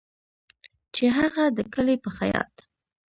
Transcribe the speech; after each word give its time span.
چې 0.95 1.05
هغه 1.17 1.43
د 1.57 1.59
کلي 1.73 1.95
په 2.03 2.09
خیاط 2.17 2.53